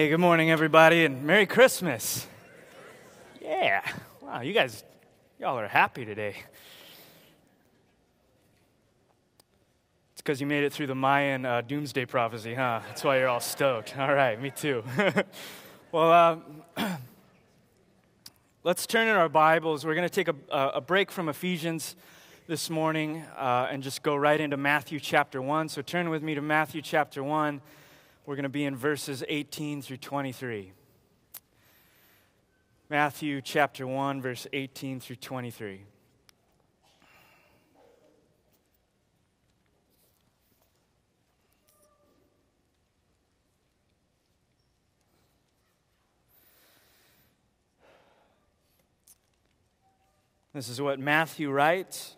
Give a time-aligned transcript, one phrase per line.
[0.00, 2.26] Hey, good morning, everybody, and Merry Christmas.
[3.38, 3.82] Yeah.
[4.22, 4.82] Wow, you guys,
[5.38, 6.36] y'all are happy today.
[10.14, 12.80] It's because you made it through the Mayan uh, doomsday prophecy, huh?
[12.86, 13.94] That's why you're all stoked.
[13.98, 14.82] All right, me too.
[15.92, 16.40] well,
[16.78, 16.96] uh,
[18.64, 19.84] let's turn in our Bibles.
[19.84, 21.94] We're going to take a, a, break from Ephesians
[22.46, 25.68] this morning uh, and just go right into Matthew chapter 1.
[25.68, 27.60] So turn with me to Matthew chapter 1.
[28.30, 30.72] We're going to be in verses 18 through 23.
[32.88, 35.80] Matthew chapter 1, verse 18 through 23.
[50.54, 52.14] This is what Matthew writes.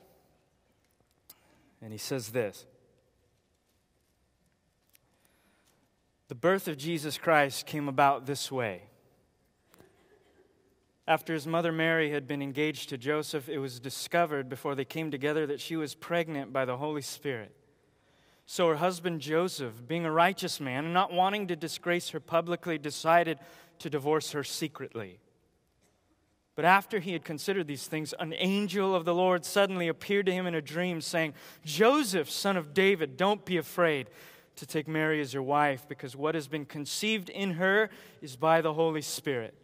[1.80, 2.66] And he says this
[6.32, 8.84] The birth of Jesus Christ came about this way.
[11.06, 15.10] After his mother Mary had been engaged to Joseph, it was discovered before they came
[15.10, 17.54] together that she was pregnant by the Holy Spirit.
[18.46, 22.78] So her husband Joseph, being a righteous man and not wanting to disgrace her publicly,
[22.78, 23.38] decided
[23.80, 25.18] to divorce her secretly.
[26.54, 30.32] But after he had considered these things, an angel of the Lord suddenly appeared to
[30.32, 34.08] him in a dream, saying, Joseph, son of David, don't be afraid
[34.56, 38.60] to take Mary as your wife, because what has been conceived in her is by
[38.60, 39.54] the Holy Spirit.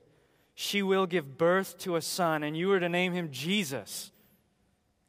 [0.54, 4.10] She will give birth to a son, and you are to name him Jesus,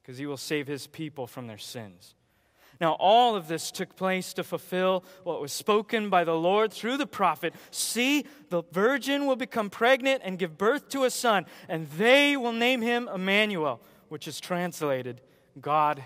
[0.02, 2.14] because he will save his people from their sins.
[2.82, 6.98] Now, all of this took place to fulfill what was spoken by the Lord through
[6.98, 7.54] the prophet.
[7.72, 12.54] See, the virgin will become pregnant and give birth to a son, and they will
[12.54, 15.20] name him Emmanuel, which is translated
[15.60, 16.04] God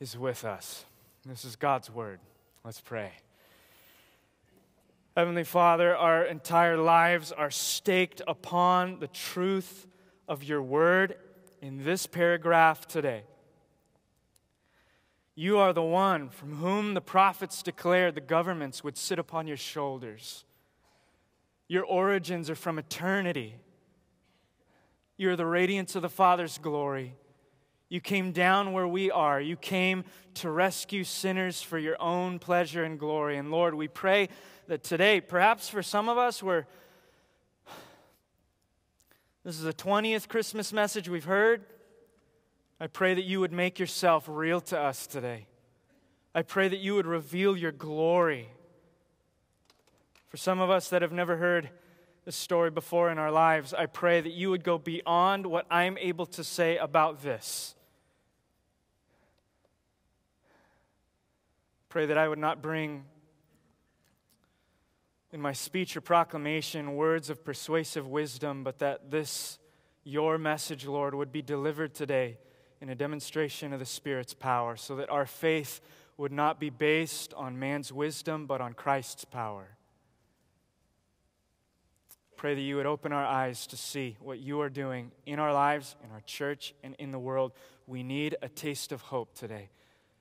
[0.00, 0.84] is with us.
[1.24, 2.18] This is God's word.
[2.62, 3.12] Let's pray.
[5.16, 9.86] Heavenly Father, our entire lives are staked upon the truth
[10.28, 11.16] of your word
[11.62, 13.24] in this paragraph today.
[15.34, 19.56] You are the one from whom the prophets declared the governments would sit upon your
[19.56, 20.44] shoulders.
[21.66, 23.54] Your origins are from eternity.
[25.16, 27.14] You are the radiance of the Father's glory.
[27.90, 29.40] You came down where we are.
[29.40, 33.36] You came to rescue sinners for your own pleasure and glory.
[33.36, 34.28] And Lord, we pray
[34.68, 36.66] that today, perhaps for some of us, we're.
[39.44, 41.64] This is the 20th Christmas message we've heard.
[42.78, 45.48] I pray that you would make yourself real to us today.
[46.32, 48.50] I pray that you would reveal your glory.
[50.28, 51.70] For some of us that have never heard
[52.24, 55.98] this story before in our lives, I pray that you would go beyond what I'm
[55.98, 57.74] able to say about this.
[61.90, 63.04] Pray that I would not bring
[65.32, 69.58] in my speech or proclamation words of persuasive wisdom, but that this,
[70.04, 72.38] your message, Lord, would be delivered today
[72.80, 75.80] in a demonstration of the Spirit's power, so that our faith
[76.16, 79.66] would not be based on man's wisdom, but on Christ's power.
[82.36, 85.52] Pray that you would open our eyes to see what you are doing in our
[85.52, 87.50] lives, in our church, and in the world.
[87.88, 89.70] We need a taste of hope today.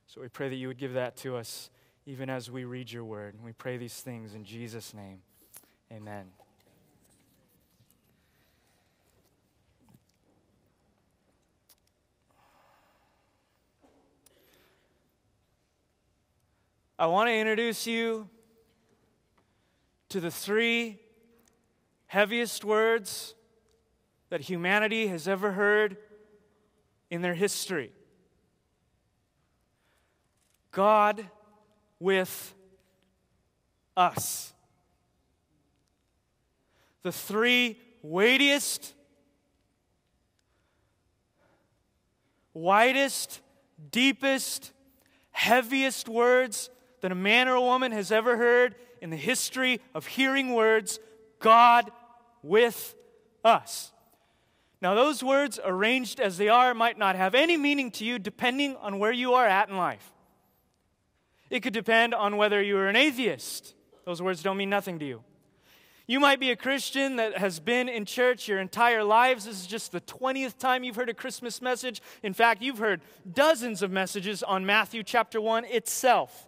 [0.09, 1.69] So we pray that you would give that to us
[2.07, 3.35] even as we read your word.
[3.35, 5.19] And we pray these things in Jesus' name.
[5.93, 6.25] Amen.
[16.97, 18.27] I want to introduce you
[20.09, 20.97] to the three
[22.07, 23.35] heaviest words
[24.31, 25.97] that humanity has ever heard
[27.11, 27.91] in their history.
[30.71, 31.25] God
[31.99, 32.53] with
[33.95, 34.53] us.
[37.03, 38.93] The three weightiest,
[42.53, 43.41] widest,
[43.91, 44.71] deepest,
[45.31, 46.69] heaviest words
[47.01, 50.99] that a man or a woman has ever heard in the history of hearing words
[51.39, 51.91] God
[52.43, 52.95] with
[53.43, 53.91] us.
[54.81, 58.75] Now, those words, arranged as they are, might not have any meaning to you depending
[58.77, 60.13] on where you are at in life.
[61.49, 63.73] It could depend on whether you are an atheist.
[64.05, 65.23] Those words don't mean nothing to you.
[66.07, 69.45] You might be a Christian that has been in church your entire lives.
[69.45, 72.01] This is just the 20th time you've heard a Christmas message.
[72.23, 73.01] In fact, you've heard
[73.31, 76.47] dozens of messages on Matthew chapter 1 itself.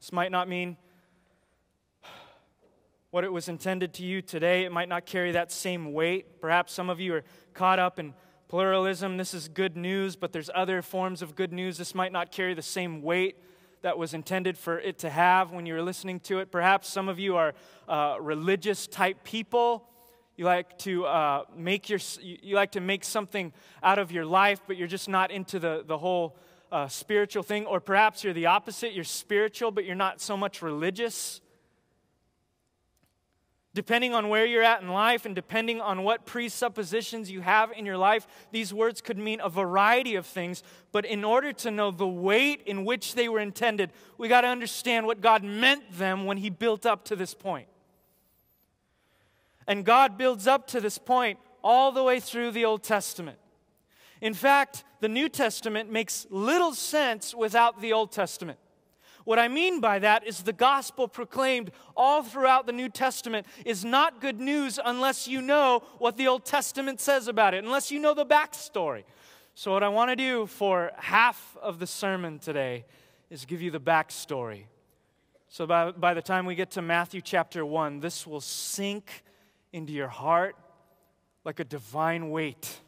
[0.00, 0.78] This might not mean
[3.10, 4.64] what it was intended to you today.
[4.64, 6.40] It might not carry that same weight.
[6.40, 8.14] Perhaps some of you are caught up in
[8.48, 9.18] pluralism.
[9.18, 11.76] This is good news, but there's other forms of good news.
[11.76, 13.36] This might not carry the same weight
[13.82, 16.50] that was intended for it to have when you were listening to it.
[16.50, 17.54] Perhaps some of you are
[17.88, 19.88] uh, religious type people.
[20.36, 23.52] You like to uh, make your you like to make something
[23.82, 26.36] out of your life, but you're just not into the, the whole
[26.70, 27.66] uh, spiritual thing.
[27.66, 28.92] Or perhaps you're the opposite.
[28.92, 31.40] You're spiritual, but you're not so much religious.
[33.78, 37.86] Depending on where you're at in life and depending on what presuppositions you have in
[37.86, 40.64] your life, these words could mean a variety of things.
[40.90, 44.48] But in order to know the weight in which they were intended, we got to
[44.48, 47.68] understand what God meant them when He built up to this point.
[49.68, 53.38] And God builds up to this point all the way through the Old Testament.
[54.20, 58.58] In fact, the New Testament makes little sense without the Old Testament.
[59.28, 63.84] What I mean by that is the gospel proclaimed all throughout the New Testament is
[63.84, 67.98] not good news unless you know what the Old Testament says about it, unless you
[67.98, 69.04] know the backstory.
[69.54, 72.86] So, what I want to do for half of the sermon today
[73.28, 74.62] is give you the backstory.
[75.50, 79.24] So, by, by the time we get to Matthew chapter 1, this will sink
[79.74, 80.56] into your heart
[81.44, 82.80] like a divine weight.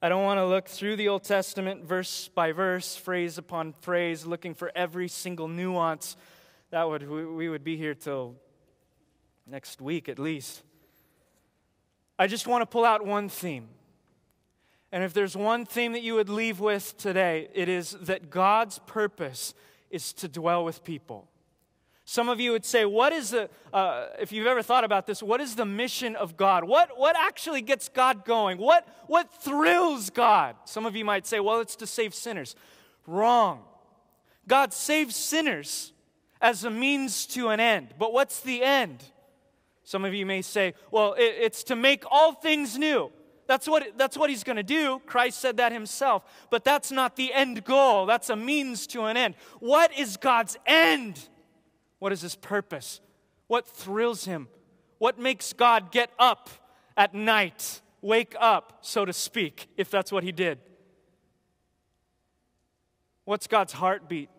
[0.00, 4.24] I don't want to look through the Old Testament verse by verse, phrase upon phrase,
[4.24, 6.16] looking for every single nuance.
[6.70, 8.36] That would we would be here till
[9.44, 10.62] next week at least.
[12.16, 13.68] I just want to pull out one theme.
[14.92, 18.78] And if there's one theme that you would leave with today, it is that God's
[18.78, 19.52] purpose
[19.90, 21.28] is to dwell with people.
[22.10, 25.22] Some of you would say, What is the, uh, if you've ever thought about this,
[25.22, 26.64] what is the mission of God?
[26.64, 28.56] What, what actually gets God going?
[28.56, 30.56] What, what thrills God?
[30.64, 32.56] Some of you might say, Well, it's to save sinners.
[33.06, 33.60] Wrong.
[34.46, 35.92] God saves sinners
[36.40, 37.88] as a means to an end.
[37.98, 39.04] But what's the end?
[39.84, 43.12] Some of you may say, Well, it, it's to make all things new.
[43.46, 45.02] That's what, that's what he's going to do.
[45.04, 46.24] Christ said that himself.
[46.48, 49.34] But that's not the end goal, that's a means to an end.
[49.60, 51.28] What is God's end?
[51.98, 53.00] What is his purpose?
[53.46, 54.48] What thrills him?
[54.98, 56.50] What makes God get up
[56.96, 60.58] at night, wake up, so to speak, if that's what he did?
[63.24, 64.30] What's God's heartbeat?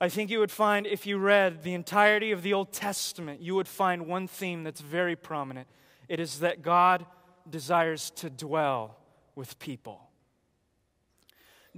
[0.00, 3.54] I think you would find, if you read the entirety of the Old Testament, you
[3.54, 5.68] would find one theme that's very prominent.
[6.08, 7.06] It is that God
[7.48, 8.96] desires to dwell
[9.36, 10.08] with people.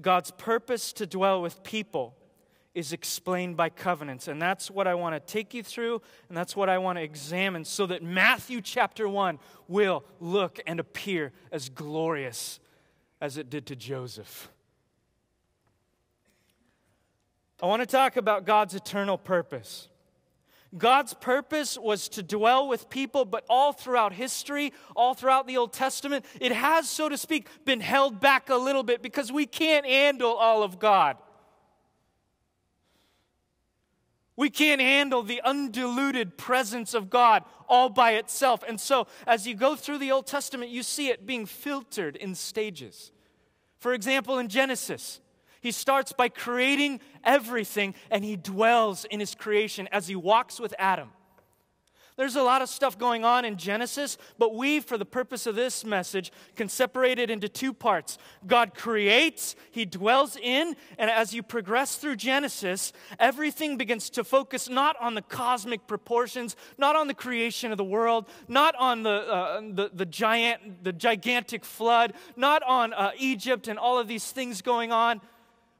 [0.00, 2.16] God's purpose to dwell with people
[2.74, 4.28] is explained by covenants.
[4.28, 7.02] And that's what I want to take you through, and that's what I want to
[7.02, 9.38] examine so that Matthew chapter 1
[9.68, 12.58] will look and appear as glorious
[13.20, 14.50] as it did to Joseph.
[17.62, 19.88] I want to talk about God's eternal purpose.
[20.76, 25.72] God's purpose was to dwell with people, but all throughout history, all throughout the Old
[25.72, 29.86] Testament, it has, so to speak, been held back a little bit because we can't
[29.86, 31.16] handle all of God.
[34.36, 38.64] We can't handle the undiluted presence of God all by itself.
[38.66, 42.34] And so, as you go through the Old Testament, you see it being filtered in
[42.34, 43.12] stages.
[43.78, 45.20] For example, in Genesis,
[45.60, 50.74] he starts by creating everything and he dwells in his creation as he walks with
[50.78, 51.10] Adam.
[52.16, 55.56] There's a lot of stuff going on in Genesis, but we, for the purpose of
[55.56, 58.18] this message, can separate it into two parts.
[58.46, 64.68] God creates, He dwells in, and as you progress through Genesis, everything begins to focus
[64.68, 69.10] not on the cosmic proportions, not on the creation of the world, not on the,
[69.10, 74.30] uh, the, the, giant, the gigantic flood, not on uh, Egypt and all of these
[74.30, 75.20] things going on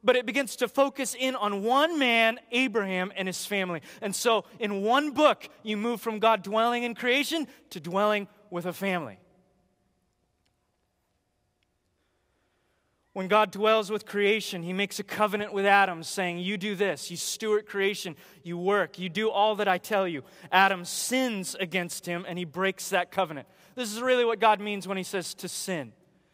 [0.05, 3.81] but it begins to focus in on one man, Abraham, and his family.
[4.03, 8.67] And so, in one book, you move from God dwelling in creation to dwelling with
[8.67, 9.19] a family.
[13.15, 17.11] When God dwells with creation, he makes a covenant with Adam, saying, You do this,
[17.11, 20.23] you steward creation, you work, you do all that I tell you.
[20.51, 23.47] Adam sins against him, and he breaks that covenant.
[23.77, 25.93] This is really what God means when he says to sin.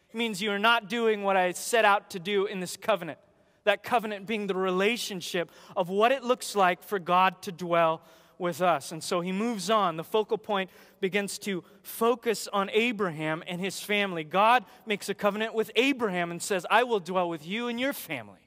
[0.09, 3.19] It means you are not doing what I set out to do in this covenant
[3.63, 8.01] that covenant being the relationship of what it looks like for God to dwell
[8.37, 8.91] with us.
[8.91, 9.97] And so he moves on.
[9.97, 14.23] The focal point begins to focus on Abraham and his family.
[14.23, 17.93] God makes a covenant with Abraham and says, I will dwell with you and your
[17.93, 18.39] family.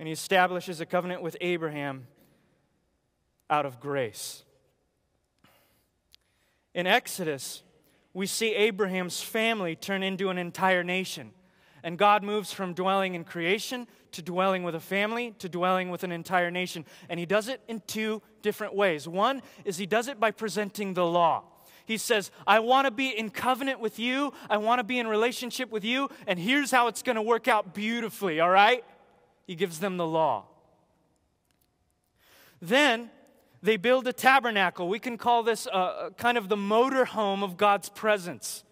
[0.00, 2.08] And he establishes a covenant with Abraham
[3.48, 4.42] out of grace.
[6.74, 7.62] In Exodus,
[8.14, 11.32] we see Abraham's family turn into an entire nation.
[11.82, 16.04] And God moves from dwelling in creation to dwelling with a family to dwelling with
[16.04, 16.86] an entire nation.
[17.10, 19.06] And He does it in two different ways.
[19.06, 21.42] One is He does it by presenting the law.
[21.84, 24.32] He says, I want to be in covenant with you.
[24.48, 26.08] I want to be in relationship with you.
[26.26, 28.82] And here's how it's going to work out beautifully, all right?
[29.46, 30.46] He gives them the law.
[32.62, 33.10] Then
[33.64, 34.88] they build a tabernacle.
[34.88, 38.62] We can call this uh, kind of the motor home of God's presence.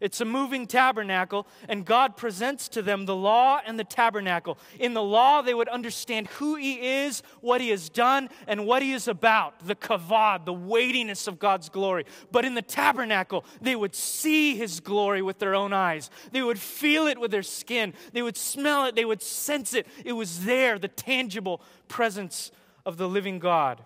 [0.00, 4.58] It's a moving tabernacle, and God presents to them the law and the tabernacle.
[4.78, 8.82] In the law, they would understand who He is, what He has done, and what
[8.82, 12.04] He is about the kavod, the weightiness of God's glory.
[12.30, 16.10] But in the tabernacle, they would see His glory with their own eyes.
[16.32, 17.94] They would feel it with their skin.
[18.12, 18.96] They would smell it.
[18.96, 19.86] They would sense it.
[20.04, 22.50] It was there, the tangible presence
[22.84, 23.82] of the living God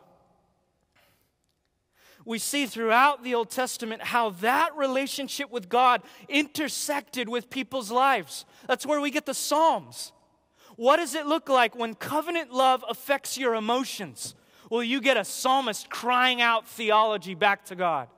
[2.29, 8.45] we see throughout the Old Testament how that relationship with God intersected with people's lives.
[8.67, 10.13] That's where we get the Psalms.
[10.77, 14.35] What does it look like when covenant love affects your emotions?
[14.71, 18.09] Well, you get a psalmist crying out theology back to God.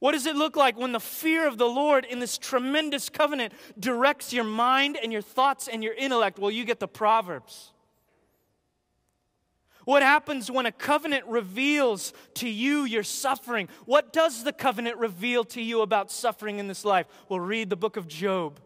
[0.00, 3.52] What does it look like when the fear of the Lord in this tremendous covenant
[3.78, 6.40] directs your mind and your thoughts and your intellect?
[6.40, 7.70] Well, you get the Proverbs.
[9.86, 13.68] What happens when a covenant reveals to you your suffering?
[13.84, 17.06] What does the covenant reveal to you about suffering in this life?
[17.28, 18.58] Well, read the book of Job.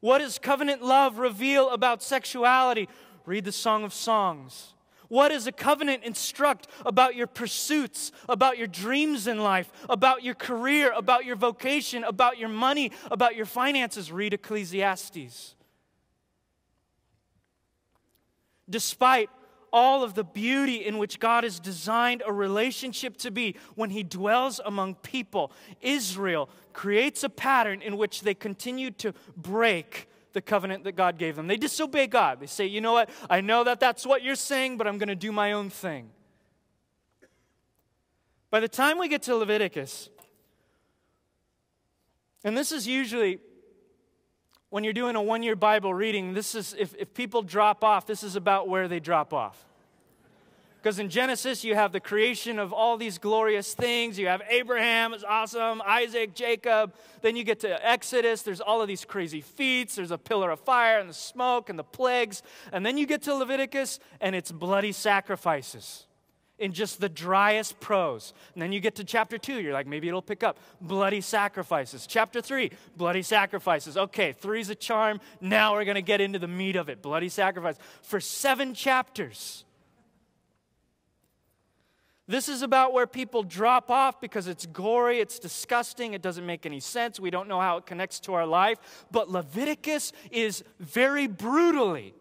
[0.00, 2.88] What does covenant love reveal about sexuality?
[3.24, 4.74] Read the Song of Songs.
[5.06, 10.34] What does a covenant instruct about your pursuits, about your dreams in life, about your
[10.34, 14.10] career, about your vocation, about your money, about your finances?
[14.10, 15.54] Read Ecclesiastes
[18.68, 19.30] despite
[19.72, 24.02] all of the beauty in which God has designed a relationship to be when He
[24.02, 25.50] dwells among people,
[25.80, 31.36] Israel creates a pattern in which they continue to break the covenant that God gave
[31.36, 31.46] them.
[31.46, 32.40] They disobey God.
[32.40, 33.10] They say, you know what?
[33.28, 36.10] I know that that's what you're saying, but I'm going to do my own thing.
[38.50, 40.10] By the time we get to Leviticus,
[42.44, 43.38] and this is usually
[44.72, 48.06] when you're doing a one year Bible reading, this is, if, if people drop off,
[48.06, 49.62] this is about where they drop off.
[50.80, 54.18] Because in Genesis, you have the creation of all these glorious things.
[54.18, 56.94] You have Abraham, is awesome, Isaac, Jacob.
[57.20, 59.96] Then you get to Exodus, there's all of these crazy feats.
[59.96, 62.42] There's a pillar of fire and the smoke and the plagues.
[62.72, 66.06] And then you get to Leviticus, and it's bloody sacrifices
[66.58, 68.34] in just the driest prose.
[68.54, 70.58] And then you get to chapter two, you're like, maybe it'll pick up.
[70.80, 72.06] Bloody sacrifices.
[72.06, 73.96] Chapter three, bloody sacrifices.
[73.96, 75.20] Okay, three's a charm.
[75.40, 77.76] Now we're going to get into the meat of it bloody sacrifice.
[78.02, 79.64] For seven chapters.
[82.28, 86.64] This is about where people drop off because it's gory, it's disgusting, it doesn't make
[86.64, 88.78] any sense, we don't know how it connects to our life.
[89.10, 92.14] But Leviticus is very brutally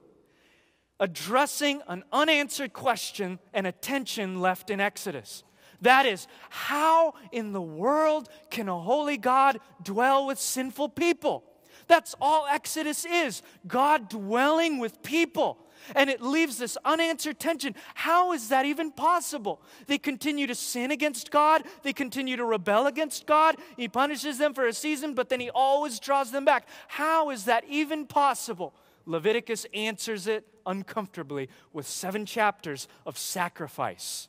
[1.01, 5.43] addressing an unanswered question and attention left in Exodus.
[5.81, 11.43] That is, how in the world can a holy God dwell with sinful people?
[11.88, 15.58] That's all Exodus is God dwelling with people.
[15.96, 17.74] And it leaves this unanswered tension.
[17.96, 19.63] How is that even possible?
[19.88, 23.55] They continue to sin against God, they continue to rebel against God.
[23.75, 26.67] He punishes them for a season, but then He always draws them back.
[26.88, 28.75] How is that even possible?
[29.08, 34.27] Leviticus answers it uncomfortably with seven chapters of sacrifice.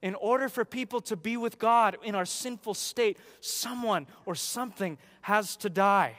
[0.00, 4.96] In order for people to be with God in our sinful state, someone or something
[5.22, 6.14] has to die.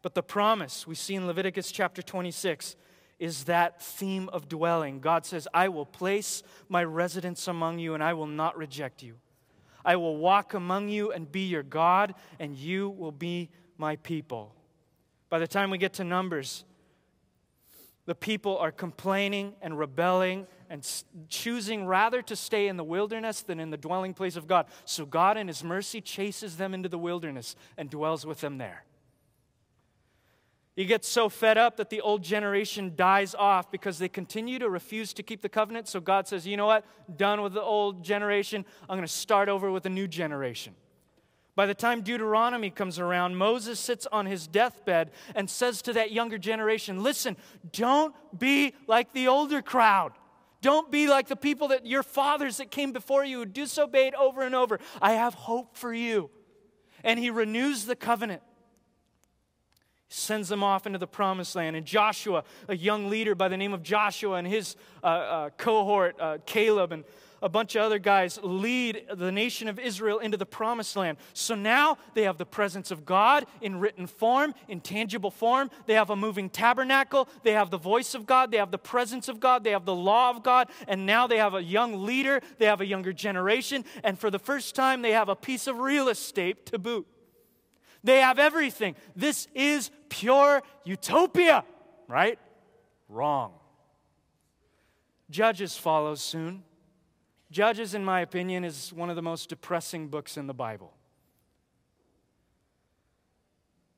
[0.00, 2.76] But the promise we see in Leviticus chapter 26
[3.18, 5.00] is that theme of dwelling.
[5.00, 9.14] God says, I will place my residence among you and I will not reject you.
[9.84, 14.54] I will walk among you and be your God, and you will be my people.
[15.30, 16.64] By the time we get to Numbers,
[18.06, 20.86] the people are complaining and rebelling and
[21.28, 24.66] choosing rather to stay in the wilderness than in the dwelling place of God.
[24.84, 28.84] So God, in His mercy, chases them into the wilderness and dwells with them there.
[30.76, 34.68] You get so fed up that the old generation dies off because they continue to
[34.68, 35.86] refuse to keep the covenant.
[35.86, 36.84] So God says, you know what?
[37.16, 38.64] Done with the old generation.
[38.82, 40.74] I'm going to start over with a new generation.
[41.56, 46.10] By the time Deuteronomy comes around, Moses sits on his deathbed and says to that
[46.10, 47.36] younger generation, Listen,
[47.72, 50.12] don't be like the older crowd.
[50.62, 54.42] Don't be like the people that your fathers that came before you who disobeyed over
[54.42, 54.80] and over.
[55.00, 56.30] I have hope for you.
[57.04, 58.42] And he renews the covenant.
[60.08, 61.76] sends them off into the promised land.
[61.76, 66.16] And Joshua, a young leader by the name of Joshua, and his uh, uh, cohort,
[66.18, 67.04] uh, Caleb, and
[67.44, 71.18] a bunch of other guys lead the nation of Israel into the promised land.
[71.34, 75.70] So now they have the presence of God in written form, in tangible form.
[75.84, 77.28] They have a moving tabernacle.
[77.42, 78.50] They have the voice of God.
[78.50, 79.62] They have the presence of God.
[79.62, 80.70] They have the law of God.
[80.88, 82.40] And now they have a young leader.
[82.56, 83.84] They have a younger generation.
[84.02, 87.06] And for the first time, they have a piece of real estate to boot.
[88.02, 88.96] They have everything.
[89.14, 91.64] This is pure utopia,
[92.08, 92.38] right?
[93.10, 93.52] Wrong.
[95.28, 96.62] Judges follows soon.
[97.54, 100.92] Judges, in my opinion, is one of the most depressing books in the Bible.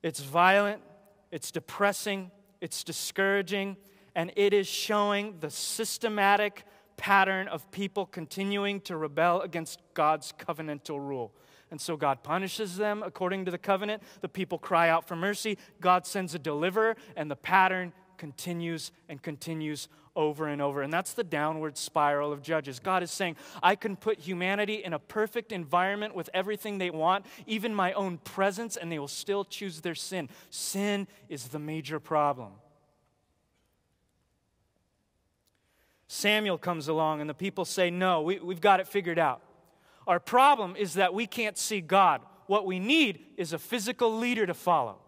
[0.02, 0.82] It's violent,
[1.30, 3.78] it's depressing, it's discouraging,
[4.14, 6.64] and it is showing the systematic
[6.98, 11.32] pattern of people continuing to rebel against God's covenantal rule.
[11.70, 14.02] And so God punishes them according to the covenant.
[14.20, 15.56] The people cry out for mercy.
[15.80, 20.82] God sends a deliverer, and the pattern continues and continues over and over.
[20.82, 22.80] And that's the downward spiral of Judges.
[22.80, 27.26] God is saying, I can put humanity in a perfect environment with everything they want,
[27.46, 30.28] even my own presence, and they will still choose their sin.
[30.50, 32.52] Sin is the major problem.
[36.08, 39.42] Samuel comes along, and the people say, No, we, we've got it figured out.
[40.06, 42.22] Our problem is that we can't see God.
[42.46, 44.98] What we need is a physical leader to follow.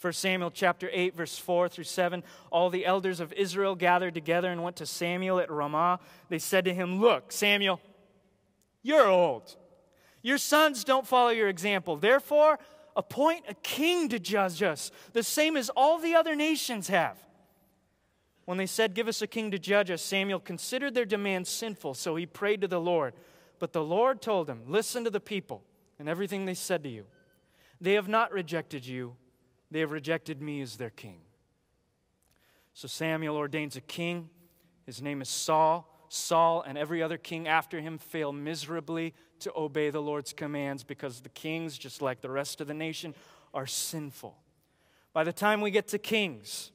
[0.00, 4.50] 1 Samuel chapter 8 verse 4 through 7 all the elders of Israel gathered together
[4.50, 6.00] and went to Samuel at Ramah.
[6.28, 7.80] They said to him look Samuel
[8.82, 9.56] you're old.
[10.22, 11.96] Your sons don't follow your example.
[11.96, 12.58] Therefore
[12.94, 17.16] appoint a king to judge us the same as all the other nations have.
[18.44, 21.94] When they said give us a king to judge us Samuel considered their demand sinful
[21.94, 23.14] so he prayed to the Lord.
[23.58, 25.62] But the Lord told him, Listen to the people
[25.98, 27.06] and everything they said to you.
[27.80, 29.16] They have not rejected you,
[29.70, 31.20] they have rejected me as their king.
[32.74, 34.28] So Samuel ordains a king.
[34.84, 35.92] His name is Saul.
[36.08, 41.20] Saul and every other king after him fail miserably to obey the Lord's commands because
[41.20, 43.14] the kings, just like the rest of the nation,
[43.52, 44.36] are sinful.
[45.12, 46.70] By the time we get to Kings,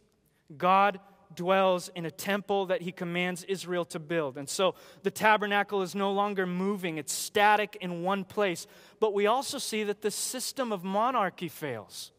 [0.58, 1.00] God
[1.36, 4.38] dwells in a temple that he commands Israel to build.
[4.38, 8.68] And so the tabernacle is no longer moving, it's static in one place.
[9.00, 12.12] But we also see that the system of monarchy fails.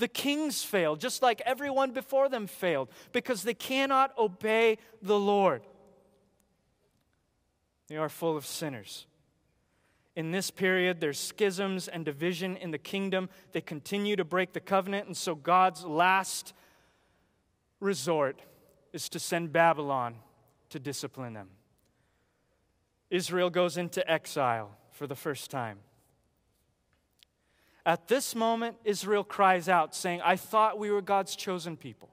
[0.00, 5.60] The kings fail, just like everyone before them failed, because they cannot obey the Lord.
[7.88, 9.06] They are full of sinners.
[10.16, 13.28] In this period, there's schisms and division in the kingdom.
[13.52, 16.54] They continue to break the covenant, and so God's last
[17.78, 18.40] resort
[18.94, 20.14] is to send Babylon
[20.70, 21.50] to discipline them.
[23.10, 25.80] Israel goes into exile for the first time.
[27.86, 32.10] At this moment, Israel cries out, saying, I thought we were God's chosen people.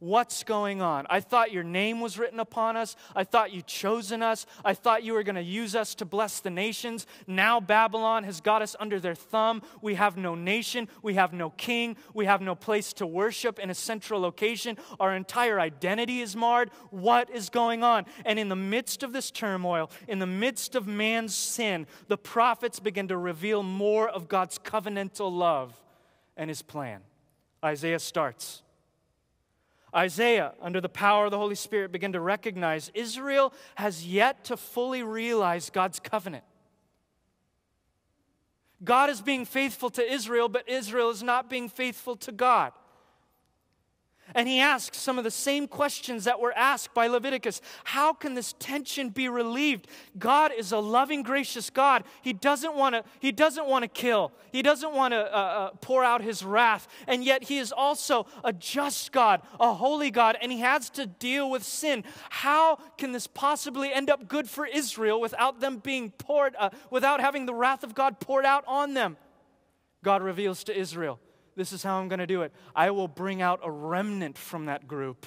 [0.00, 1.06] What's going on?
[1.10, 2.96] I thought your name was written upon us.
[3.14, 4.46] I thought you chosen us.
[4.64, 7.06] I thought you were going to use us to bless the nations.
[7.26, 9.60] Now Babylon has got us under their thumb.
[9.82, 10.88] We have no nation.
[11.02, 11.98] We have no king.
[12.14, 14.78] We have no place to worship in a central location.
[14.98, 16.70] Our entire identity is marred.
[16.88, 18.06] What is going on?
[18.24, 22.80] And in the midst of this turmoil, in the midst of man's sin, the prophets
[22.80, 25.78] begin to reveal more of God's covenantal love
[26.38, 27.02] and his plan.
[27.62, 28.62] Isaiah starts.
[29.94, 34.56] Isaiah, under the power of the Holy Spirit, began to recognize Israel has yet to
[34.56, 36.44] fully realize God's covenant.
[38.82, 42.72] God is being faithful to Israel, but Israel is not being faithful to God.
[44.34, 47.60] And he asks some of the same questions that were asked by Leviticus.
[47.84, 49.88] How can this tension be relieved?
[50.18, 52.04] God is a loving, gracious God.
[52.22, 54.32] He doesn't want to, he doesn't want to kill.
[54.52, 56.88] He doesn't want to uh, uh, pour out his wrath.
[57.06, 61.06] And yet he is also a just God, a holy God, and he has to
[61.06, 62.04] deal with sin.
[62.30, 67.20] How can this possibly end up good for Israel without them being poured, uh, without
[67.20, 69.16] having the wrath of God poured out on them?
[70.02, 71.20] God reveals to Israel
[71.56, 72.52] this is how I'm going to do it.
[72.74, 75.26] I will bring out a remnant from that group.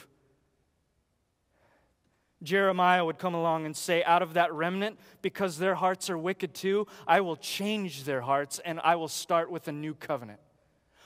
[2.42, 6.54] Jeremiah would come along and say, Out of that remnant, because their hearts are wicked
[6.54, 10.40] too, I will change their hearts and I will start with a new covenant.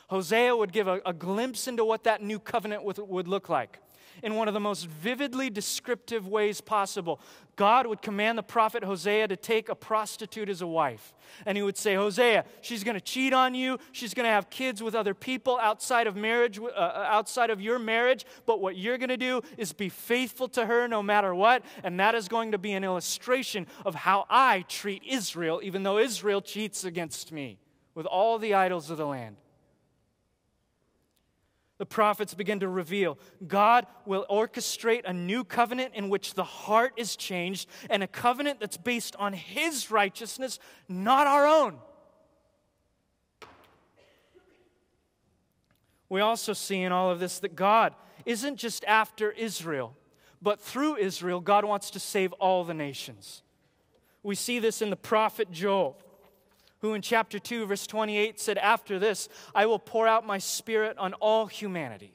[0.09, 3.79] Hosea would give a, a glimpse into what that new covenant would, would look like
[4.23, 7.19] in one of the most vividly descriptive ways possible.
[7.57, 11.13] God would command the prophet Hosea to take a prostitute as a wife.
[11.45, 13.79] And he would say, Hosea, she's going to cheat on you.
[13.91, 17.59] She's going to have kids with other people outside of marriage, uh, uh, outside of
[17.59, 18.25] your marriage.
[18.45, 21.63] But what you're going to do is be faithful to her no matter what.
[21.83, 25.97] And that is going to be an illustration of how I treat Israel, even though
[25.97, 27.57] Israel cheats against me
[27.95, 29.37] with all the idols of the land.
[31.77, 36.93] The prophets begin to reveal God will orchestrate a new covenant in which the heart
[36.97, 40.59] is changed and a covenant that's based on His righteousness,
[40.89, 41.77] not our own.
[46.09, 47.93] We also see in all of this that God
[48.25, 49.95] isn't just after Israel,
[50.41, 53.43] but through Israel, God wants to save all the nations.
[54.23, 55.97] We see this in the prophet Joel
[56.79, 60.97] who in chapter 2, verse 28 said, After this, I will pour out my spirit
[60.97, 62.13] on all humanity.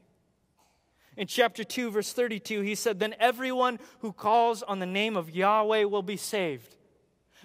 [1.17, 5.31] In chapter 2, verse 32, he said, Then everyone who calls on the name of
[5.31, 6.77] Yahweh will be saved.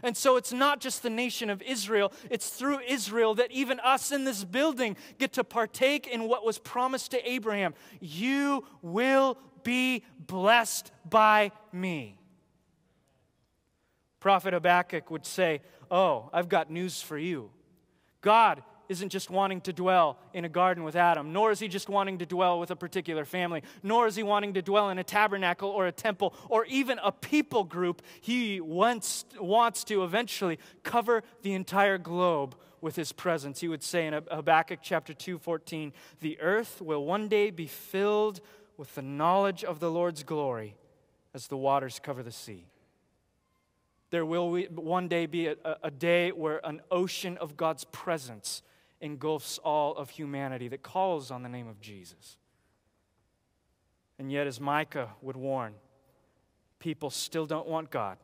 [0.04, 4.12] And so it's not just the nation of Israel, it's through Israel that even us
[4.12, 7.74] in this building get to partake in what was promised to Abraham.
[8.00, 12.17] You will be blessed by me.
[14.20, 17.50] Prophet Habakkuk would say, Oh, I've got news for you.
[18.22, 21.90] God isn't just wanting to dwell in a garden with Adam, nor is he just
[21.90, 25.04] wanting to dwell with a particular family, nor is he wanting to dwell in a
[25.04, 28.02] tabernacle or a temple or even a people group.
[28.22, 33.60] He wants, wants to eventually cover the entire globe with his presence.
[33.60, 38.40] He would say in Habakkuk chapter 2, 14, the earth will one day be filled
[38.78, 40.76] with the knowledge of the Lord's glory
[41.34, 42.68] as the waters cover the sea.
[44.10, 48.62] There will one day be a, a day where an ocean of God's presence
[49.02, 52.38] engulfs all of humanity that calls on the name of Jesus.
[54.20, 55.74] And yet, as Micah would warn,
[56.80, 58.18] people still don't want God.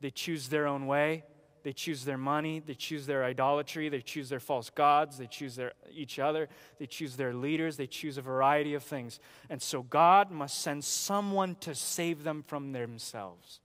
[0.00, 1.24] They choose their own way.
[1.64, 2.62] They choose their money.
[2.64, 3.88] They choose their idolatry.
[3.88, 5.18] They choose their false gods.
[5.18, 6.48] They choose their, each other.
[6.78, 7.76] They choose their leaders.
[7.76, 9.20] They choose a variety of things.
[9.50, 13.60] And so God must send someone to save them from themselves.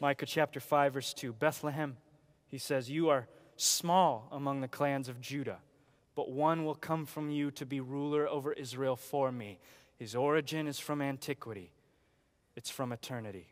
[0.00, 1.96] Micah chapter 5, verse 2 Bethlehem,
[2.48, 5.58] he says, You are small among the clans of Judah,
[6.14, 9.58] but one will come from you to be ruler over Israel for me.
[9.98, 11.72] His origin is from antiquity,
[12.56, 13.48] it's from eternity.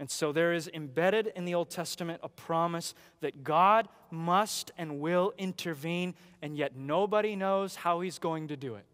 [0.00, 5.00] And so there is embedded in the Old Testament a promise that God must and
[5.00, 8.84] will intervene, and yet nobody knows how he's going to do it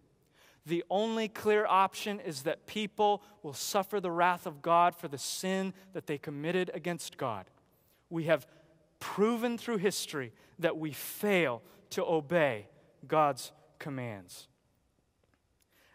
[0.67, 5.19] the only clear option is that people will suffer the wrath of God for the
[5.19, 7.47] sin that they committed against God.
[8.09, 8.47] We have
[8.99, 12.67] proven through history that we fail to obey
[13.07, 14.49] God's commands.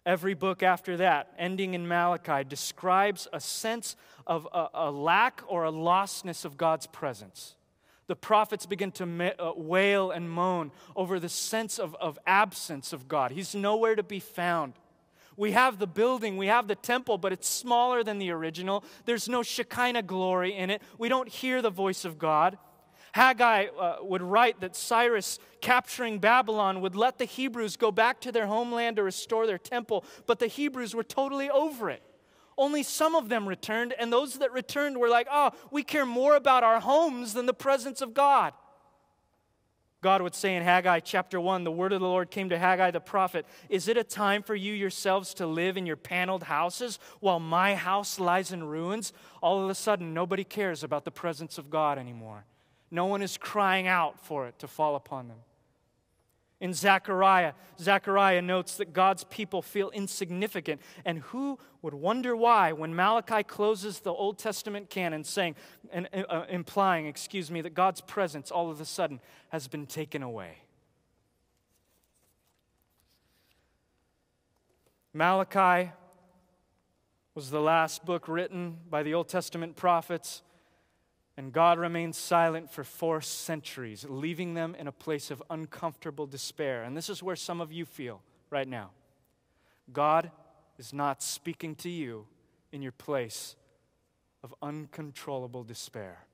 [0.06, 5.66] Every book after that, ending in Malachi, describes a sense of a, a lack or
[5.66, 7.56] a lostness of God's presence
[8.10, 13.08] the prophets begin to uh, wail and moan over the sense of, of absence of
[13.08, 13.30] God.
[13.30, 14.74] He's nowhere to be found.
[15.38, 18.84] We have the building, we have the temple, but it's smaller than the original.
[19.06, 20.82] There's no Shekinah glory in it.
[20.98, 22.58] We don't hear the voice of God.
[23.12, 28.32] Haggai uh, would write that Cyrus capturing Babylon would let the Hebrews go back to
[28.32, 32.02] their homeland to restore their temple, but the Hebrews were totally over it
[32.60, 36.36] only some of them returned, and those that returned were like, oh, we care more
[36.36, 38.54] about our homes than the presence of God.
[40.02, 42.92] God would say in Haggai chapter 1, the word of the Lord came to Haggai
[42.92, 47.00] the prophet Is it a time for you yourselves to live in your paneled houses
[47.20, 49.12] while my house lies in ruins?
[49.42, 52.46] All of a sudden, nobody cares about the presence of God anymore.
[52.92, 55.38] No one is crying out for it to fall upon them.
[56.62, 60.82] In Zechariah, Zechariah notes that God's people feel insignificant.
[61.06, 65.56] And who would wonder why when Malachi closes the Old Testament canon, saying,
[65.92, 70.22] and, uh, implying, excuse me, that God's presence all of a sudden has been taken
[70.22, 70.58] away?
[75.14, 75.92] Malachi
[77.36, 80.42] was the last book written by the Old Testament prophets.
[81.40, 86.84] And God remained silent for four centuries, leaving them in a place of uncomfortable despair.
[86.84, 88.90] And this is where some of you feel right now.
[89.94, 90.32] God
[90.78, 92.28] is not speaking to you
[92.74, 93.56] in your place
[94.44, 96.26] of uncontrollable despair.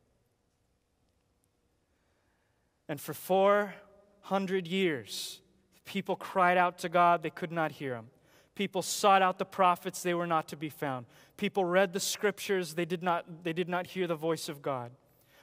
[2.89, 5.39] And for 400 years,
[5.85, 8.07] people cried out to God, they could not hear him.
[8.55, 11.05] People sought out the prophets, they were not to be found.
[11.35, 14.91] People read the scriptures, they did not, they did not hear the voice of God.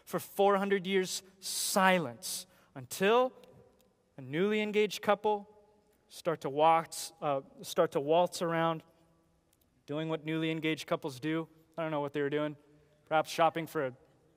[0.05, 3.33] For 400 years, silence until
[4.17, 5.49] a newly engaged couple
[6.09, 8.83] start to, waltz, uh, start to waltz around,
[9.87, 11.47] doing what newly engaged couples do.
[11.77, 12.57] I don't know what they were doing.
[13.09, 13.93] Perhaps shopping for a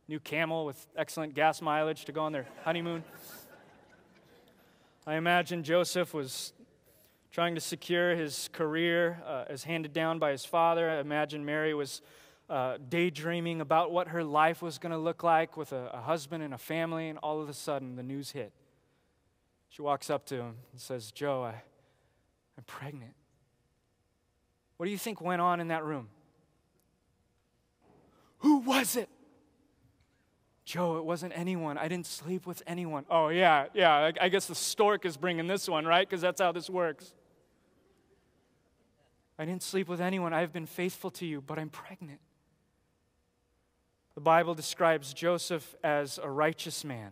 [0.07, 3.03] new camel with excellent gas mileage to go on their honeymoon.
[5.07, 6.53] I imagine Joseph was
[7.35, 10.89] trying to secure his career uh, as handed down by his father.
[10.89, 12.01] I imagine Mary was
[12.49, 16.43] uh, daydreaming about what her life was going to look like with a, a husband
[16.43, 18.53] and a family, and all of a sudden the news hit.
[19.67, 21.61] She walks up to him and says, Joe, I,
[22.57, 23.15] I'm pregnant.
[24.77, 26.07] What do you think went on in that room?
[28.37, 29.09] Who was it?
[30.63, 31.77] Joe, it wasn't anyone.
[31.77, 33.03] I didn't sleep with anyone.
[33.09, 34.11] Oh, yeah, yeah.
[34.21, 36.09] I guess the stork is bringing this one, right?
[36.09, 37.13] Because that's how this works.
[39.37, 40.33] I didn't sleep with anyone.
[40.33, 42.19] I have been faithful to you, but I'm pregnant.
[44.15, 47.11] The Bible describes Joseph as a righteous man,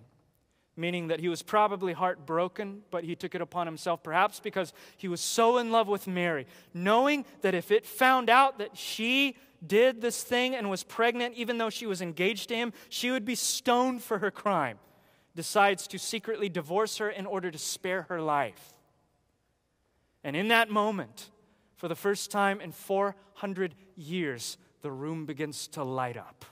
[0.77, 5.09] meaning that he was probably heartbroken, but he took it upon himself, perhaps because he
[5.09, 10.01] was so in love with Mary, knowing that if it found out that she did
[10.01, 13.35] this thing and was pregnant, even though she was engaged to him, she would be
[13.35, 14.79] stoned for her crime.
[15.35, 18.73] Decides to secretly divorce her in order to spare her life.
[20.23, 21.31] And in that moment,
[21.83, 26.45] for the first time in 400 years, the room begins to light up.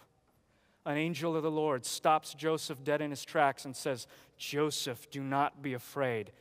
[0.86, 5.24] An angel of the Lord stops Joseph dead in his tracks and says, Joseph, do
[5.24, 6.34] not be afraid.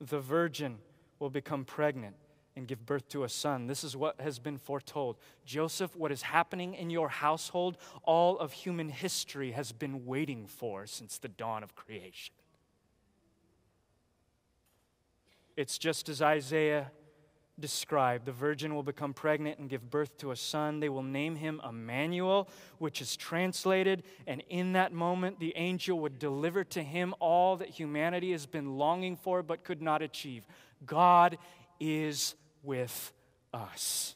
[0.00, 0.78] The virgin
[1.18, 2.14] will become pregnant
[2.54, 3.66] and give birth to a son.
[3.66, 5.16] This is what has been foretold.
[5.44, 10.86] Joseph, what is happening in your household, all of human history has been waiting for
[10.86, 12.32] since the dawn of creation.
[15.58, 16.92] It's just as Isaiah
[17.58, 18.26] described.
[18.26, 20.78] The virgin will become pregnant and give birth to a son.
[20.78, 26.20] They will name him Emmanuel, which is translated, and in that moment, the angel would
[26.20, 30.46] deliver to him all that humanity has been longing for but could not achieve.
[30.86, 31.38] God
[31.80, 33.12] is with
[33.52, 34.14] us.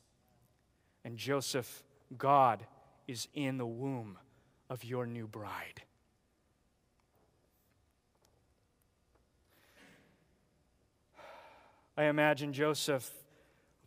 [1.04, 1.82] And Joseph,
[2.16, 2.64] God
[3.08, 4.16] is in the womb
[4.70, 5.82] of your new bride.
[12.02, 13.08] I imagine Joseph,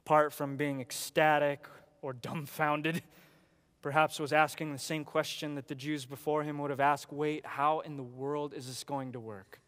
[0.06, 1.67] apart from being ecstatic
[2.01, 3.04] or dumbfounded,
[3.82, 7.45] perhaps was asking the same question that the Jews before him would have asked wait,
[7.45, 9.60] how in the world is this going to work?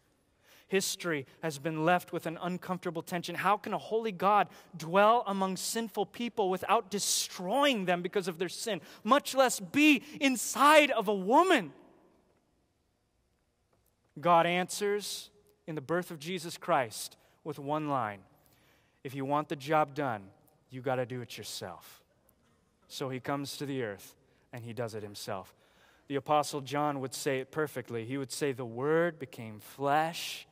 [0.70, 3.34] history has been left with an uncomfortable tension.
[3.34, 8.50] How can a holy God dwell among sinful people without destroying them because of their
[8.50, 11.72] sin, much less be inside of a woman?
[14.20, 15.30] God answers
[15.66, 18.20] in the birth of Jesus Christ with one line
[19.04, 20.24] If you want the job done,
[20.70, 22.02] you got to do it yourself.
[22.88, 24.14] So he comes to the earth
[24.52, 25.54] and he does it himself.
[26.08, 28.04] The Apostle John would say it perfectly.
[28.04, 30.46] He would say, The Word became flesh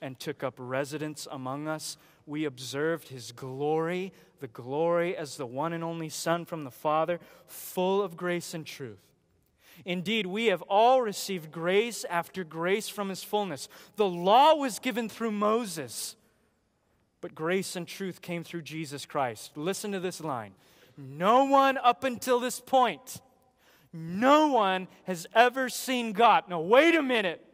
[0.00, 1.96] and took up residence among us.
[2.26, 7.18] We observed his glory, the glory as the one and only Son from the Father,
[7.46, 9.00] full of grace and truth.
[9.84, 13.68] Indeed, we have all received grace after grace from his fullness.
[13.96, 16.16] The law was given through Moses,
[17.20, 19.56] but grace and truth came through Jesus Christ.
[19.56, 20.52] Listen to this line
[20.96, 23.20] No one up until this point,
[23.92, 26.44] no one has ever seen God.
[26.48, 27.44] Now, wait a minute.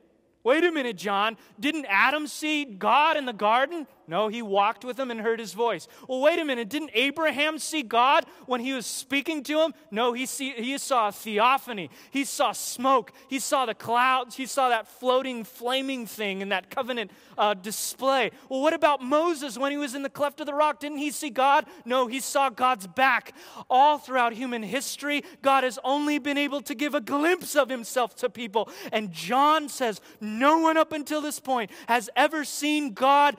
[0.45, 1.37] Wait a minute, John.
[1.59, 3.89] Didn't Adam see God in the garden?
[4.09, 5.89] No, he walked with him and heard his voice.
[6.09, 6.69] Well, wait a minute.
[6.69, 9.75] Didn't Abraham see God when he was speaking to him?
[9.91, 11.91] No, he, see, he saw a theophany.
[12.11, 13.13] He saw smoke.
[13.29, 14.37] He saw the clouds.
[14.37, 18.31] He saw that floating, flaming thing in that covenant uh, display.
[18.49, 20.81] Well, what about Moses when he was in the cleft of the rock?
[20.81, 21.67] Didn't he see God?
[21.85, 23.35] No, he saw God's back.
[23.69, 28.15] All throughout human history, God has only been able to give a glimpse of himself
[28.17, 28.69] to people.
[28.93, 33.37] And John says, no one up until this point has ever seen God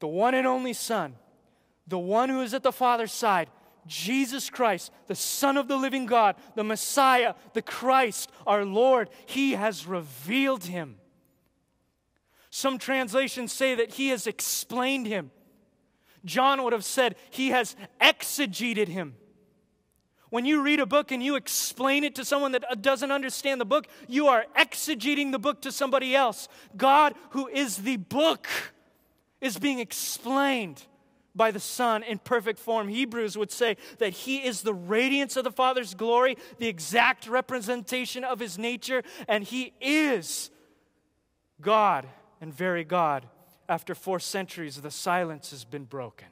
[0.00, 1.14] the one and only Son,
[1.86, 3.48] the one who is at the Father's side,
[3.86, 9.52] Jesus Christ, the Son of the living God, the Messiah, the Christ, our Lord, He
[9.52, 10.96] has revealed Him.
[12.50, 15.30] Some translations say that He has explained Him.
[16.24, 19.14] John would have said, He has exegeted Him.
[20.30, 23.60] When you read a book and you explain it to someone that uh, doesn't understand
[23.60, 26.48] the book, you are exegeting the book to somebody else.
[26.76, 28.48] God, who is the book,
[29.40, 30.82] is being explained
[31.34, 32.88] by the Son in perfect form.
[32.88, 38.24] Hebrews would say that He is the radiance of the Father's glory, the exact representation
[38.24, 40.50] of His nature, and He is
[41.60, 42.08] God
[42.40, 43.26] and very God.
[43.68, 46.28] After four centuries, the silence has been broken.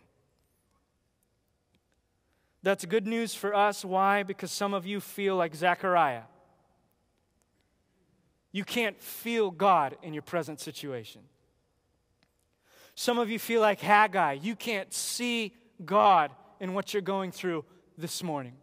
[2.64, 3.84] That's good news for us.
[3.84, 4.22] Why?
[4.22, 6.22] Because some of you feel like Zechariah.
[8.52, 11.20] You can't feel God in your present situation.
[12.94, 14.38] Some of you feel like Haggai.
[14.40, 17.66] You can't see God in what you're going through
[17.98, 18.54] this morning.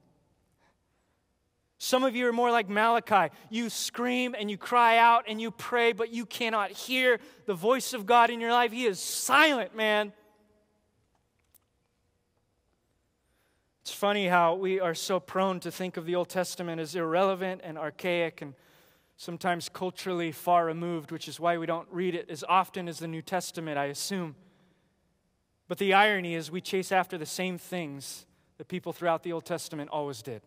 [1.78, 3.32] Some of you are more like Malachi.
[3.52, 7.94] You scream and you cry out and you pray, but you cannot hear the voice
[7.94, 8.72] of God in your life.
[8.72, 10.12] He is silent, man.
[13.82, 17.62] It's funny how we are so prone to think of the Old Testament as irrelevant
[17.64, 18.54] and archaic and
[19.18, 23.08] sometimes culturally far removed, which is why we don't read it as often as the
[23.08, 24.36] New Testament, I assume.
[25.68, 28.26] But the irony is, we chase after the same things
[28.58, 30.42] that people throughout the Old Testament always did.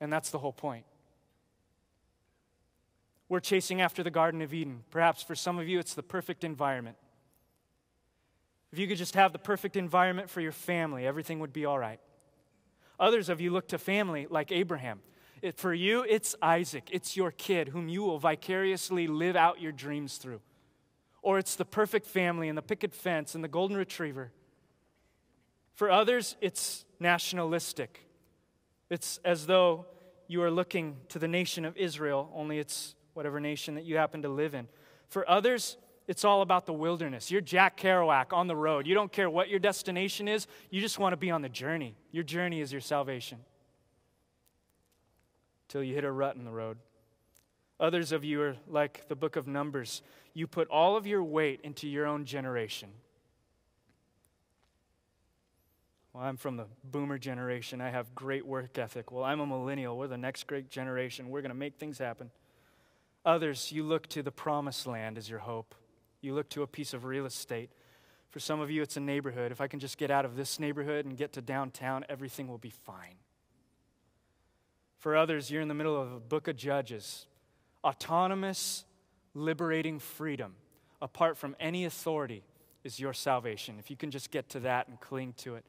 [0.00, 0.86] And that's the whole point.
[3.28, 4.84] We're chasing after the Garden of Eden.
[4.90, 6.96] Perhaps for some of you, it's the perfect environment.
[8.72, 11.78] If you could just have the perfect environment for your family, everything would be all
[11.78, 12.00] right.
[13.00, 15.00] Others of you look to family like Abraham.
[15.40, 16.88] It, for you, it's Isaac.
[16.90, 20.40] It's your kid whom you will vicariously live out your dreams through.
[21.22, 24.32] Or it's the perfect family and the picket fence and the golden retriever.
[25.74, 28.04] For others, it's nationalistic.
[28.90, 29.86] It's as though
[30.26, 34.22] you are looking to the nation of Israel, only it's whatever nation that you happen
[34.22, 34.68] to live in.
[35.08, 35.76] For others,
[36.08, 37.30] it's all about the wilderness.
[37.30, 38.86] You're Jack Kerouac on the road.
[38.86, 41.94] You don't care what your destination is, you just want to be on the journey.
[42.10, 43.38] Your journey is your salvation.
[45.68, 46.78] Till you hit a rut in the road.
[47.78, 50.02] Others of you are like the book of Numbers.
[50.32, 52.88] You put all of your weight into your own generation.
[56.14, 57.82] Well, I'm from the boomer generation.
[57.82, 59.12] I have great work ethic.
[59.12, 59.98] Well, I'm a millennial.
[59.98, 61.28] We're the next great generation.
[61.28, 62.30] We're going to make things happen.
[63.26, 65.74] Others, you look to the promised land as your hope.
[66.20, 67.70] You look to a piece of real estate.
[68.30, 69.52] For some of you, it's a neighborhood.
[69.52, 72.58] If I can just get out of this neighborhood and get to downtown, everything will
[72.58, 73.16] be fine.
[74.98, 77.26] For others, you're in the middle of a book of Judges
[77.84, 78.84] autonomous,
[79.34, 80.54] liberating freedom,
[81.00, 82.42] apart from any authority,
[82.82, 83.76] is your salvation.
[83.78, 85.64] If you can just get to that and cling to it,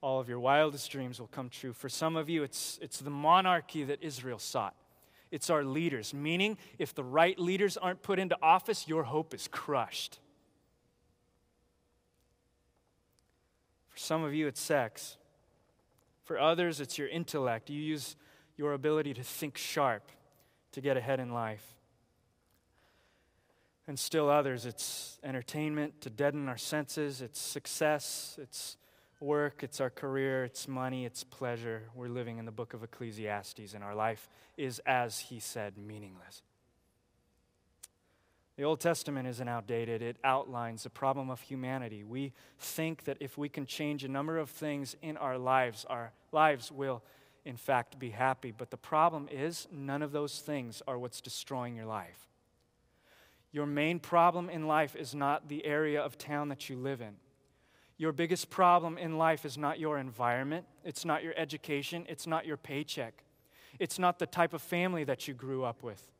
[0.00, 1.72] all of your wildest dreams will come true.
[1.74, 4.74] For some of you, it's, it's the monarchy that Israel sought
[5.30, 6.14] it's our leaders.
[6.14, 10.18] Meaning, if the right leaders aren't put into office, your hope is crushed.
[13.88, 15.16] For some of you, it's sex.
[16.24, 17.70] For others, it's your intellect.
[17.70, 18.16] You use
[18.56, 20.10] your ability to think sharp
[20.72, 21.64] to get ahead in life.
[23.86, 28.76] And still others, it's entertainment to deaden our senses, it's success, it's
[29.24, 31.82] work, it's our career, it's money, it's pleasure.
[31.94, 36.42] We're living in the book of Ecclesiastes, and our life is, as he said, meaningless.
[38.56, 40.00] The Old Testament isn't outdated.
[40.00, 42.04] It outlines the problem of humanity.
[42.04, 46.12] We think that if we can change a number of things in our lives, our
[46.30, 47.02] lives will,
[47.44, 48.52] in fact, be happy.
[48.56, 52.28] But the problem is, none of those things are what's destroying your life.
[53.50, 57.14] Your main problem in life is not the area of town that you live in.
[57.96, 62.44] Your biggest problem in life is not your environment, it's not your education, it's not
[62.44, 63.22] your paycheck,
[63.78, 66.10] it's not the type of family that you grew up with.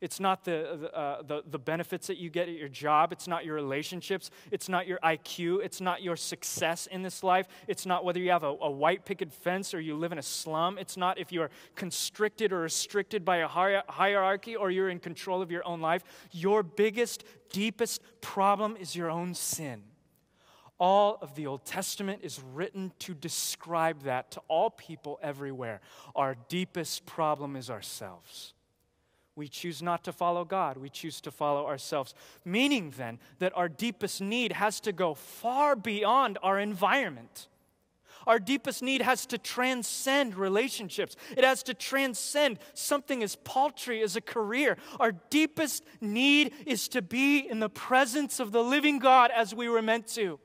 [0.00, 3.12] It's not the, uh, the, the benefits that you get at your job.
[3.12, 4.30] It's not your relationships.
[4.50, 5.62] It's not your IQ.
[5.62, 7.46] It's not your success in this life.
[7.68, 10.22] It's not whether you have a, a white picket fence or you live in a
[10.22, 10.78] slum.
[10.78, 15.50] It's not if you're constricted or restricted by a hierarchy or you're in control of
[15.50, 16.02] your own life.
[16.32, 19.82] Your biggest, deepest problem is your own sin.
[20.80, 25.82] All of the Old Testament is written to describe that to all people everywhere.
[26.16, 28.54] Our deepest problem is ourselves.
[29.36, 32.14] We choose not to follow God, we choose to follow ourselves.
[32.46, 37.48] Meaning then that our deepest need has to go far beyond our environment.
[38.26, 41.14] Our deepest need has to transcend relationships.
[41.36, 44.78] It has to transcend something as paltry as a career.
[44.98, 49.68] Our deepest need is to be in the presence of the living God as we
[49.68, 50.38] were meant to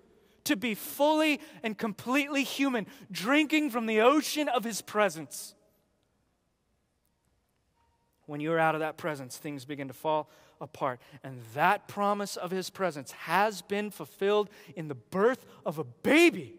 [0.45, 5.53] to be fully and completely human, drinking from the ocean of His presence.
[8.25, 10.29] When you're out of that presence, things begin to fall
[10.59, 10.99] apart.
[11.23, 16.55] And that promise of His presence has been fulfilled in the birth of a baby.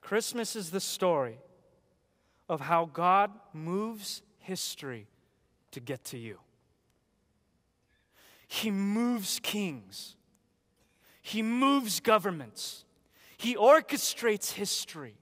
[0.00, 1.38] Christmas is the story
[2.48, 5.06] of how God moves history
[5.70, 6.38] to get to you.
[8.52, 10.16] He moves kings,
[11.22, 12.84] He moves governments,
[13.36, 15.14] He orchestrates history.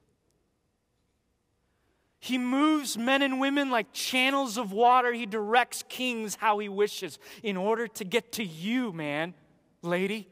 [2.21, 5.13] He moves men and women like channels of water.
[5.13, 9.35] He directs kings how he wishes in order to get to you, man,
[9.83, 10.27] lady.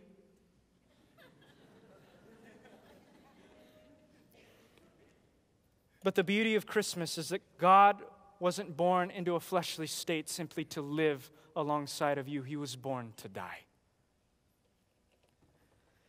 [6.03, 8.03] But the beauty of Christmas is that God
[8.41, 12.43] wasn't born into a fleshly state simply to live alongside of you.
[12.43, 13.61] He was born to die.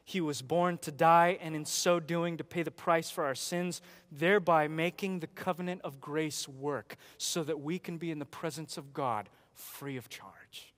[0.03, 3.35] He was born to die, and in so doing, to pay the price for our
[3.35, 8.25] sins, thereby making the covenant of grace work so that we can be in the
[8.25, 10.73] presence of God free of charge.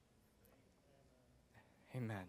[1.95, 2.25] Amen.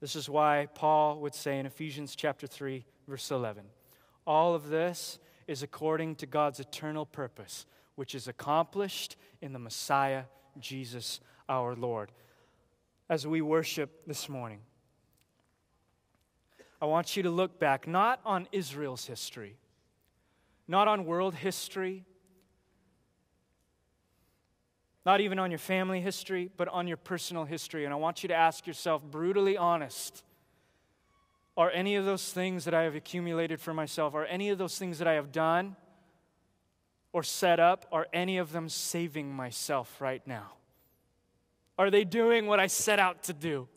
[0.00, 3.64] This is why Paul would say in Ephesians chapter 3, verse 11,
[4.26, 5.18] all of this
[5.48, 10.24] is according to God's eternal purpose, which is accomplished in the Messiah,
[10.58, 12.12] Jesus our Lord.
[13.08, 14.60] As we worship this morning,
[16.80, 19.56] I want you to look back not on Israel's history,
[20.66, 22.04] not on world history,
[25.04, 27.84] not even on your family history, but on your personal history.
[27.84, 30.22] And I want you to ask yourself, brutally honest,
[31.56, 34.78] are any of those things that I have accumulated for myself, are any of those
[34.78, 35.76] things that I have done
[37.12, 40.52] or set up, are any of them saving myself right now?
[41.78, 43.68] Are they doing what I set out to do?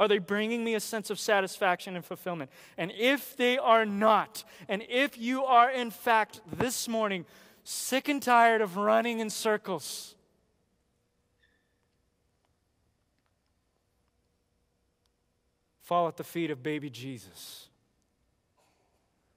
[0.00, 2.50] Are they bringing me a sense of satisfaction and fulfillment?
[2.76, 7.24] And if they are not, and if you are in fact this morning
[7.62, 10.16] sick and tired of running in circles,
[15.80, 17.68] fall at the feet of baby Jesus,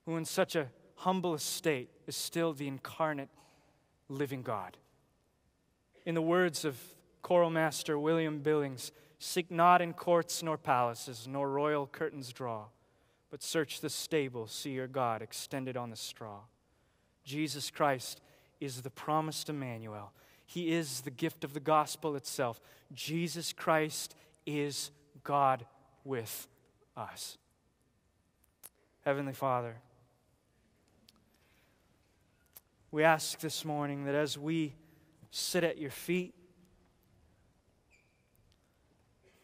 [0.06, 3.30] who in such a humble estate is still the incarnate
[4.10, 4.78] living God.
[6.06, 6.80] In the words of
[7.22, 12.66] choral master William Billings, seek not in courts nor palaces, nor royal curtains draw,
[13.30, 16.40] but search the stable, see your God extended on the straw.
[17.26, 18.22] Jesus Christ
[18.62, 20.14] is the promised Emmanuel.
[20.46, 22.62] He is the gift of the gospel itself.
[22.94, 24.92] Jesus Christ is
[25.26, 25.66] God
[26.06, 26.48] with
[26.96, 27.38] us.
[29.04, 29.76] Heavenly Father,
[32.92, 34.76] we ask this morning that as we
[35.32, 36.34] sit at your feet,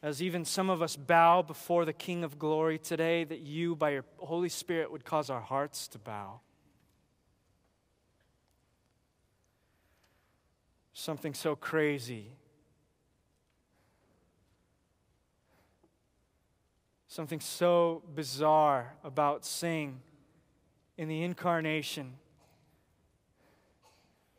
[0.01, 3.91] as even some of us bow before the King of glory today, that you, by
[3.91, 6.41] your Holy Spirit, would cause our hearts to bow.
[10.93, 12.33] Something so crazy
[17.13, 20.01] something so bizarre about saying
[20.97, 22.15] in the incarnation,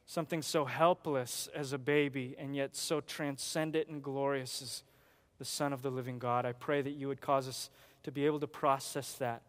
[0.07, 4.83] something so helpless as a baby and yet so transcendent and glorious as
[5.39, 6.47] the Son of the living God.
[6.47, 7.71] I pray that you would cause us
[8.03, 9.43] to be able to process that,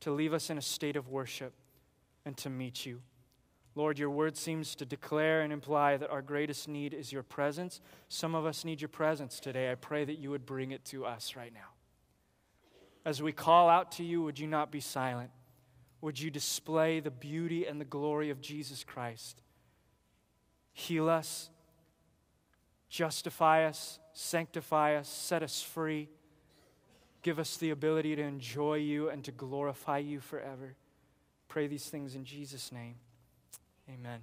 [0.00, 1.52] to leave us in a state of worship,
[2.24, 3.00] and to meet you.
[3.74, 7.80] Lord, your word seems to declare and imply that our greatest need is your presence.
[8.08, 9.70] Some of us need your presence today.
[9.70, 11.68] I pray that you would bring it to us right now.
[13.04, 15.30] As we call out to you, would you not be silent?
[16.00, 19.42] Would you display the beauty and the glory of Jesus Christ?
[20.78, 21.48] Heal us,
[22.90, 26.10] justify us, sanctify us, set us free.
[27.22, 30.76] Give us the ability to enjoy you and to glorify you forever.
[31.48, 32.96] Pray these things in Jesus' name.
[33.88, 34.20] Amen.